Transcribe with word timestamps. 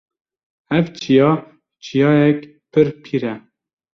Ev 0.77 0.85
çiya 0.99 1.29
çiyakek 1.83 2.39
pir 2.71 2.87
pîr 3.03 3.23
e 3.33 3.35